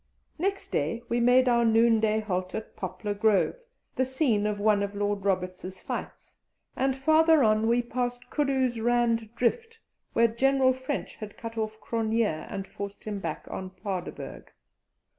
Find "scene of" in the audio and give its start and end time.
4.03-4.59